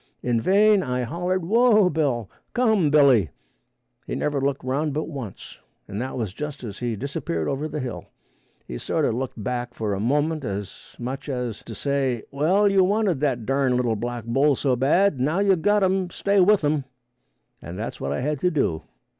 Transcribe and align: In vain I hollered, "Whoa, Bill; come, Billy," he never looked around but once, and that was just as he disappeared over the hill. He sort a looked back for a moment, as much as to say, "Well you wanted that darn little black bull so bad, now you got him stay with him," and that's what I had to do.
In 0.23 0.41
vain 0.41 0.81
I 0.81 1.03
hollered, 1.03 1.45
"Whoa, 1.45 1.87
Bill; 1.87 2.27
come, 2.55 2.89
Billy," 2.89 3.29
he 4.07 4.15
never 4.15 4.41
looked 4.41 4.65
around 4.65 4.93
but 4.95 5.03
once, 5.07 5.59
and 5.87 6.01
that 6.01 6.17
was 6.17 6.33
just 6.33 6.63
as 6.63 6.79
he 6.79 6.95
disappeared 6.95 7.47
over 7.47 7.67
the 7.67 7.79
hill. 7.79 8.05
He 8.65 8.79
sort 8.79 9.05
a 9.05 9.11
looked 9.11 9.43
back 9.43 9.75
for 9.75 9.93
a 9.93 9.99
moment, 9.99 10.43
as 10.43 10.95
much 10.97 11.29
as 11.29 11.61
to 11.65 11.75
say, 11.75 12.23
"Well 12.31 12.67
you 12.67 12.83
wanted 12.83 13.19
that 13.19 13.45
darn 13.45 13.75
little 13.77 13.95
black 13.95 14.25
bull 14.25 14.55
so 14.55 14.75
bad, 14.75 15.19
now 15.19 15.37
you 15.37 15.55
got 15.55 15.83
him 15.83 16.09
stay 16.09 16.39
with 16.39 16.63
him," 16.63 16.85
and 17.61 17.77
that's 17.77 18.01
what 18.01 18.11
I 18.11 18.21
had 18.21 18.39
to 18.39 18.49
do. 18.49 18.81